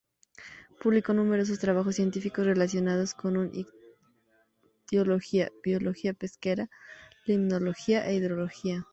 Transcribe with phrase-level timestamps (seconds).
[0.81, 6.71] Publicó numerosos trabajos científicos relacionados con ictiología, biología pesquera,
[7.27, 8.87] limnología e hidrología.